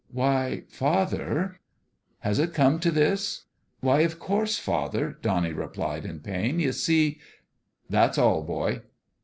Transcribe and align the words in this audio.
"Why, 0.09 0.63
father" 0.67 1.59
"Has 2.21 2.39
it 2.39 2.55
come 2.55 2.79
to 2.79 2.89
this?"" 2.89 3.45
Why, 3.81 3.99
of 3.99 4.17
course, 4.17 4.57
father!" 4.57 5.19
Donnie 5.21 5.53
replied, 5.53 6.05
in 6.05 6.21
pain. 6.21 6.59
"You 6.59 6.71
see" 6.71 7.19
"That's 7.87 8.17
all, 8.17 8.41
boy." 8.41 8.81